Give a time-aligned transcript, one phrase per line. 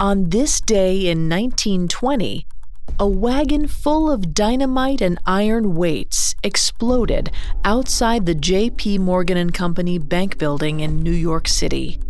[0.00, 2.46] On this day in 1920,
[2.98, 7.30] a wagon full of dynamite and iron weights exploded
[7.64, 8.98] outside the J.P.
[8.98, 12.00] Morgan and Company bank building in New York City.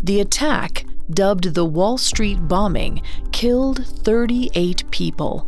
[0.00, 5.44] The attack, dubbed the Wall Street bombing, killed 38 people.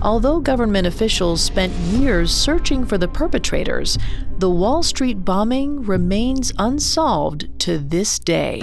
[0.00, 3.98] Although government officials spent years searching for the perpetrators,
[4.38, 8.62] the Wall Street bombing remains unsolved to this day.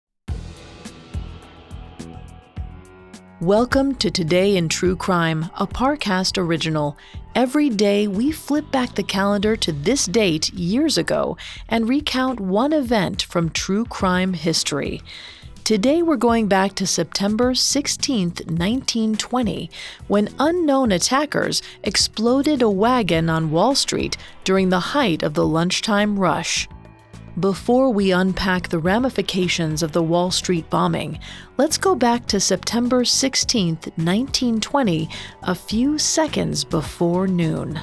[3.41, 6.95] Welcome to Today in True Crime, a Parcast original.
[7.33, 12.71] Every day, we flip back the calendar to this date years ago and recount one
[12.71, 15.01] event from true crime history.
[15.63, 19.71] Today, we're going back to September 16, 1920,
[20.07, 26.19] when unknown attackers exploded a wagon on Wall Street during the height of the lunchtime
[26.19, 26.69] rush.
[27.39, 31.17] Before we unpack the ramifications of the Wall Street bombing,
[31.55, 35.09] let's go back to September 16, 1920,
[35.43, 37.79] a few seconds before noon.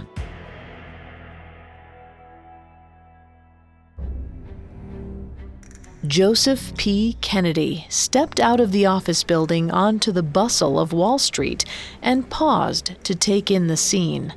[6.06, 7.16] Joseph P.
[7.22, 11.64] Kennedy stepped out of the office building onto the bustle of Wall Street
[12.03, 14.34] and paused to take in the scene.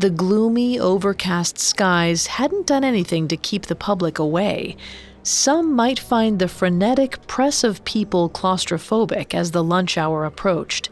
[0.00, 4.78] The gloomy, overcast skies hadn't done anything to keep the public away.
[5.22, 10.88] Some might find the frenetic press of people claustrophobic as the lunch hour approached.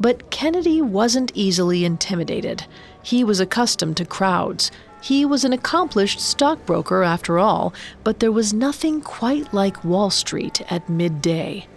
[0.00, 2.66] But Kennedy wasn't easily intimidated.
[3.04, 4.72] He was accustomed to crowds.
[5.00, 7.72] He was an accomplished stockbroker, after all,
[8.02, 11.68] but there was nothing quite like Wall Street at midday.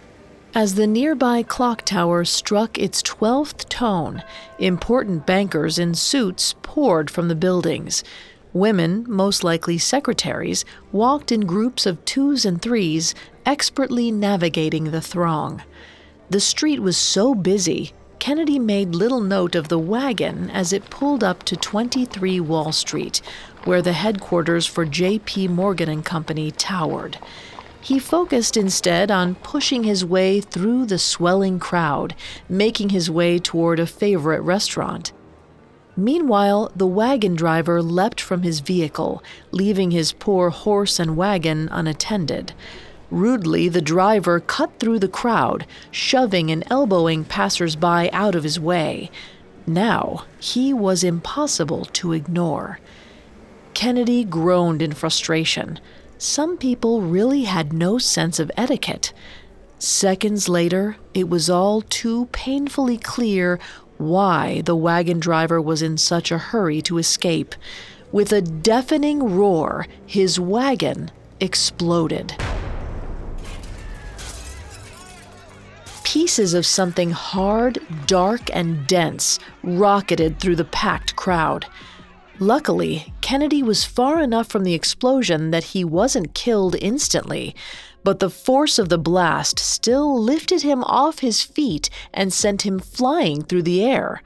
[0.56, 4.22] As the nearby clock tower struck its 12th tone,
[4.60, 8.04] important bankers in suits poured from the buildings.
[8.52, 15.60] Women, most likely secretaries, walked in groups of twos and threes, expertly navigating the throng.
[16.30, 17.92] The street was so busy,
[18.24, 23.20] Kennedy made little note of the wagon as it pulled up to 23 Wall Street,
[23.64, 25.48] where the headquarters for J.P.
[25.48, 27.18] Morgan and Company towered.
[27.84, 32.14] He focused instead on pushing his way through the swelling crowd,
[32.48, 35.12] making his way toward a favorite restaurant.
[35.94, 42.54] Meanwhile, the wagon driver leapt from his vehicle, leaving his poor horse and wagon unattended.
[43.10, 49.10] Rudely, the driver cut through the crowd, shoving and elbowing passers-by out of his way.
[49.66, 52.78] Now, he was impossible to ignore.
[53.74, 55.78] Kennedy groaned in frustration
[56.18, 59.12] some people really had no sense of etiquette.
[59.78, 63.58] Seconds later, it was all too painfully clear
[63.98, 67.54] why the wagon driver was in such a hurry to escape.
[68.12, 71.10] With a deafening roar, his wagon
[71.40, 72.34] exploded.
[76.04, 81.66] Pieces of something hard, dark, and dense rocketed through the packed crowd.
[82.44, 87.56] Luckily, Kennedy was far enough from the explosion that he wasn't killed instantly,
[88.02, 92.78] but the force of the blast still lifted him off his feet and sent him
[92.78, 94.20] flying through the air.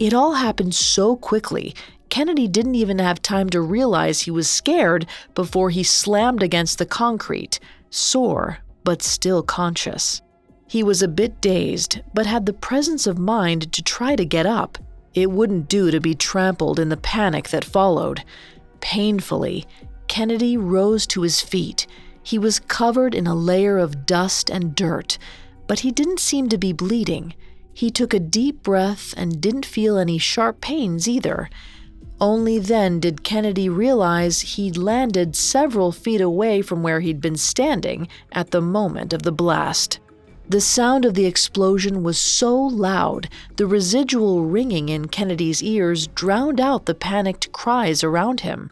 [0.00, 1.72] It all happened so quickly,
[2.08, 5.06] Kennedy didn't even have time to realize he was scared
[5.36, 7.60] before he slammed against the concrete,
[7.90, 10.20] sore but still conscious.
[10.66, 14.46] He was a bit dazed, but had the presence of mind to try to get
[14.46, 14.78] up.
[15.14, 18.24] It wouldn't do to be trampled in the panic that followed.
[18.80, 19.66] Painfully,
[20.08, 21.86] Kennedy rose to his feet.
[22.22, 25.18] He was covered in a layer of dust and dirt,
[25.66, 27.34] but he didn't seem to be bleeding.
[27.74, 31.48] He took a deep breath and didn't feel any sharp pains either.
[32.20, 38.06] Only then did Kennedy realize he'd landed several feet away from where he'd been standing
[38.30, 39.98] at the moment of the blast.
[40.48, 46.60] The sound of the explosion was so loud, the residual ringing in Kennedy's ears drowned
[46.60, 48.70] out the panicked cries around him.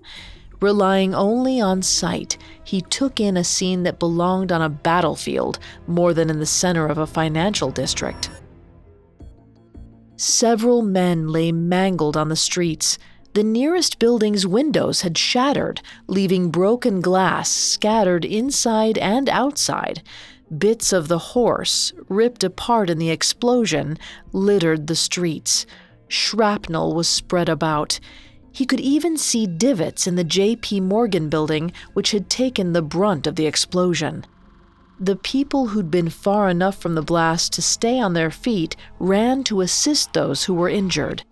[0.60, 6.12] Relying only on sight, he took in a scene that belonged on a battlefield more
[6.12, 8.30] than in the center of a financial district.
[10.16, 12.98] Several men lay mangled on the streets.
[13.32, 20.02] The nearest building's windows had shattered, leaving broken glass scattered inside and outside.
[20.56, 23.96] Bits of the horse, ripped apart in the explosion,
[24.32, 25.64] littered the streets.
[26.08, 28.00] Shrapnel was spread about.
[28.50, 30.80] He could even see divots in the J.P.
[30.80, 34.26] Morgan building, which had taken the brunt of the explosion.
[34.98, 39.44] The people who'd been far enough from the blast to stay on their feet ran
[39.44, 41.22] to assist those who were injured.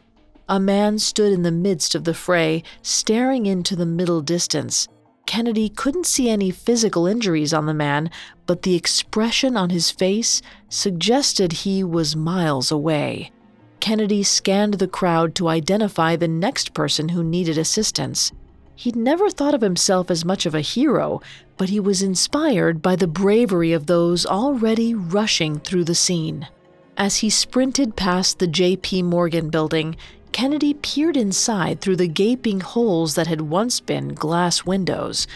[0.49, 4.89] A man stood in the midst of the fray, staring into the middle distance.
[5.29, 8.11] Kennedy couldn't see any physical injuries on the man,
[8.47, 10.41] but the expression on his face
[10.71, 13.31] suggested he was miles away.
[13.79, 18.33] Kennedy scanned the crowd to identify the next person who needed assistance.
[18.75, 21.21] He'd never thought of himself as much of a hero,
[21.59, 26.49] but he was inspired by the bravery of those already rushing through the scene.
[26.97, 29.03] As he sprinted past the J.P.
[29.03, 29.95] Morgan building,
[30.33, 35.27] Kennedy peered inside through the gaping holes that had once been glass windows.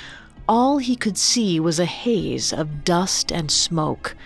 [0.48, 4.16] All he could see was a haze of dust and smoke.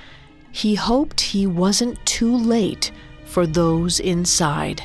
[0.51, 2.91] He hoped he wasn't too late
[3.25, 4.83] for those inside.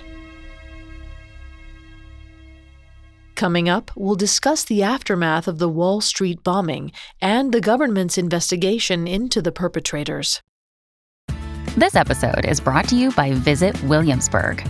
[3.35, 6.91] Coming up, we'll discuss the aftermath of the Wall Street bombing
[7.21, 10.41] and the government's investigation into the perpetrators.
[11.75, 14.69] This episode is brought to you by Visit Williamsburg.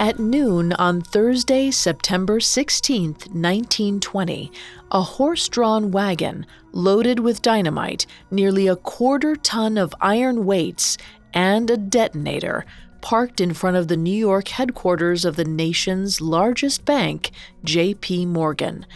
[0.00, 4.50] At noon on Thursday, September 16, 1920,
[4.90, 10.96] a horse drawn wagon loaded with dynamite, nearly a quarter ton of iron weights,
[11.34, 12.64] and a detonator
[13.02, 17.30] parked in front of the New York headquarters of the nation's largest bank,
[17.62, 18.24] J.P.
[18.24, 18.86] Morgan.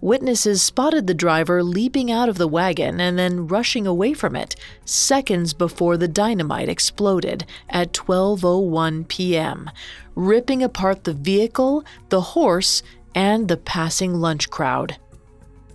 [0.00, 4.54] Witnesses spotted the driver leaping out of the wagon and then rushing away from it
[4.84, 9.70] seconds before the dynamite exploded at 12:01 p.m
[10.18, 12.82] ripping apart the vehicle, the horse,
[13.14, 14.96] and the passing lunch crowd.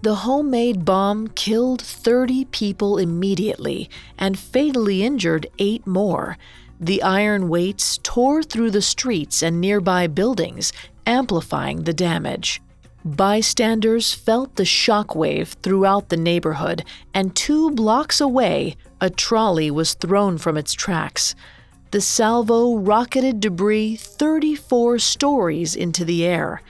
[0.02, 6.38] The homemade bomb killed 30 people immediately and fatally injured eight more.
[6.78, 10.74] The iron weights tore through the streets and nearby buildings,
[11.08, 12.62] amplifying the damage.
[13.06, 20.38] Bystanders felt the shockwave throughout the neighborhood, and two blocks away, a trolley was thrown
[20.38, 21.36] from its tracks
[21.94, 26.64] the salvo rocketed debris 34 stories into the air.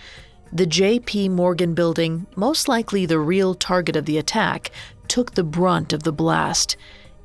[0.51, 1.29] The J.P.
[1.29, 4.69] Morgan building, most likely the real target of the attack,
[5.07, 6.75] took the brunt of the blast.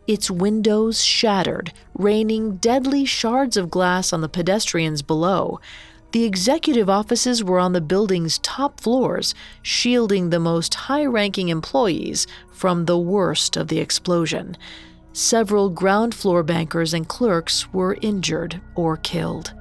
[0.06, 5.58] Its windows shattered, raining deadly shards of glass on the pedestrians below.
[6.12, 12.26] The executive offices were on the building's top floors, shielding the most high ranking employees
[12.50, 14.56] from the worst of the explosion.
[15.12, 19.52] Several ground floor bankers and clerks were injured or killed.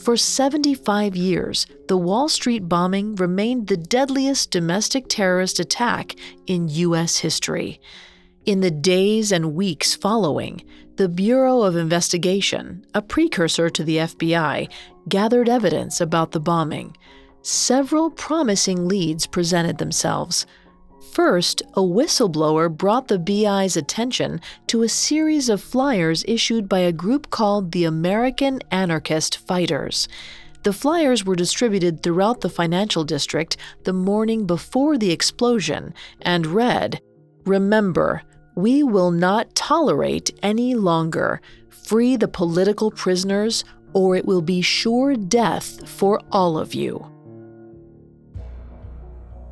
[0.00, 6.14] For 75 years, the Wall Street bombing remained the deadliest domestic terrorist attack
[6.46, 7.18] in U.S.
[7.18, 7.80] history.
[8.46, 10.62] In the days and weeks following,
[11.00, 14.70] the Bureau of Investigation, a precursor to the FBI,
[15.08, 16.94] gathered evidence about the bombing.
[17.40, 20.44] Several promising leads presented themselves.
[21.14, 26.92] First, a whistleblower brought the BI's attention to a series of flyers issued by a
[26.92, 30.06] group called the American Anarchist Fighters.
[30.64, 37.00] The flyers were distributed throughout the financial district the morning before the explosion and read
[37.46, 38.22] Remember,
[38.62, 41.40] we will not tolerate any longer.
[41.68, 47.06] Free the political prisoners, or it will be sure death for all of you.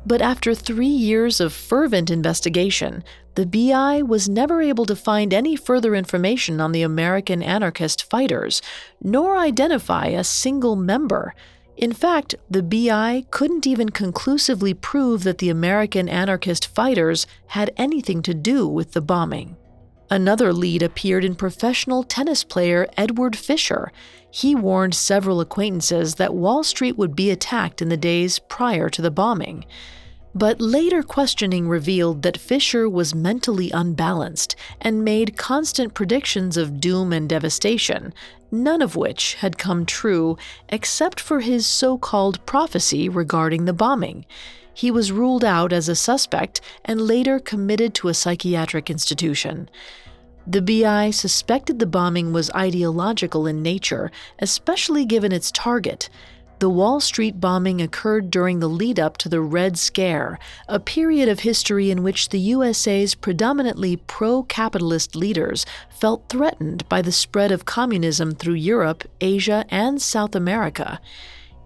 [0.05, 3.03] But after three years of fervent investigation,
[3.35, 8.61] the BI was never able to find any further information on the American anarchist fighters,
[9.01, 11.35] nor identify a single member.
[11.79, 18.21] In fact, the BI couldn't even conclusively prove that the American anarchist fighters had anything
[18.23, 19.55] to do with the bombing.
[20.09, 23.93] Another lead appeared in professional tennis player Edward Fisher.
[24.29, 29.01] He warned several acquaintances that Wall Street would be attacked in the days prior to
[29.01, 29.63] the bombing.
[30.35, 37.11] But later questioning revealed that Fisher was mentally unbalanced and made constant predictions of doom
[37.11, 38.13] and devastation,
[38.51, 40.37] none of which had come true
[40.69, 44.25] except for his so called prophecy regarding the bombing.
[44.71, 49.69] He was ruled out as a suspect and later committed to a psychiatric institution.
[50.47, 54.09] The BI suspected the bombing was ideological in nature,
[54.39, 56.09] especially given its target.
[56.59, 60.37] The Wall Street bombing occurred during the lead up to the Red Scare,
[60.67, 67.01] a period of history in which the USA's predominantly pro capitalist leaders felt threatened by
[67.01, 70.99] the spread of communism through Europe, Asia, and South America.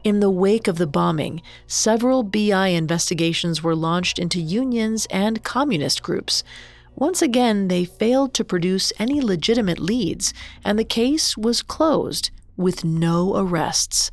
[0.04, 6.04] In the wake of the bombing, several BI investigations were launched into unions and communist
[6.04, 6.44] groups.
[6.94, 12.84] Once again, they failed to produce any legitimate leads, and the case was closed with
[12.84, 14.12] no arrests.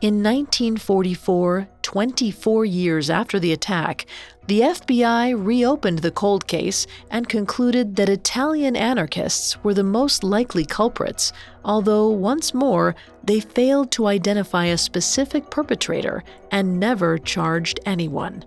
[0.00, 4.06] In 1944, 24 years after the attack,
[4.46, 10.64] the FBI reopened the cold case and concluded that Italian anarchists were the most likely
[10.64, 11.32] culprits,
[11.64, 18.44] although once more they failed to identify a specific perpetrator and never charged anyone.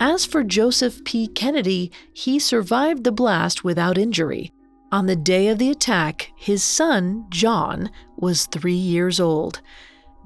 [0.00, 1.26] As for Joseph P.
[1.26, 4.51] Kennedy, he survived the blast without injury.
[4.92, 9.62] On the day of the attack, his son, John, was three years old.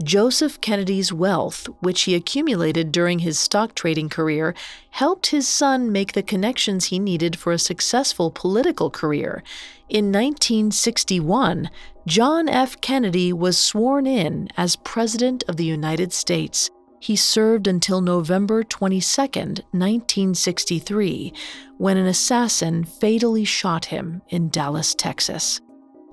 [0.03, 4.57] Joseph Kennedy's wealth, which he accumulated during his stock trading career,
[4.91, 9.45] helped his son make the connections he needed for a successful political career.
[9.89, 11.71] In 1961,
[12.09, 12.81] John F.
[12.81, 16.71] Kennedy was sworn in as President of the United States.
[16.99, 21.33] He served until November 22, 1963,
[21.79, 25.61] when an assassin fatally shot him in Dallas, Texas.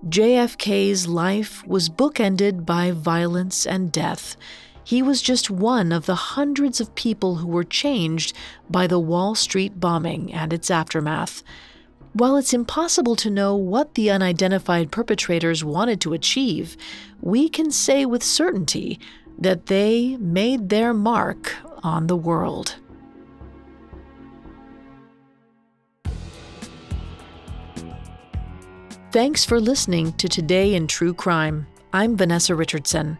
[0.08, 4.36] JFK's life was bookended by violence and death.
[4.84, 8.34] He was just one of the hundreds of people who were changed
[8.70, 11.42] by the Wall Street bombing and its aftermath.
[12.12, 16.78] While it's impossible to know what the unidentified perpetrators wanted to achieve,
[17.22, 19.00] we can say with certainty
[19.40, 22.76] that they made their mark on the world.
[29.12, 31.68] Thanks for listening to Today in True Crime.
[31.94, 33.20] I'm Vanessa Richardson.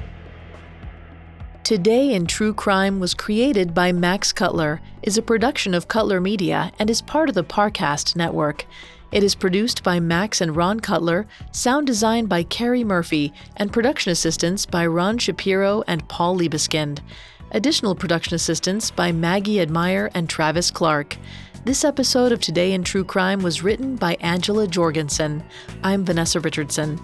[1.63, 6.71] Today in True Crime was created by Max Cutler, is a production of Cutler Media,
[6.79, 8.65] and is part of the Parcast network.
[9.11, 14.11] It is produced by Max and Ron Cutler, sound designed by Carrie Murphy, and production
[14.11, 16.99] assistance by Ron Shapiro and Paul Liebeskind.
[17.51, 21.15] Additional production assistance by Maggie Admire and Travis Clark.
[21.63, 25.43] This episode of Today in True Crime was written by Angela Jorgensen.
[25.83, 26.99] I'm Vanessa Richardson.